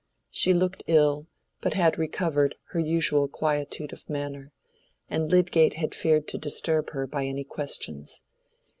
[0.31, 1.27] She looked ill,
[1.61, 4.51] but had recovered her usual quietude of manner,
[5.11, 8.23] and Lydgate had feared to disturb her by any questions.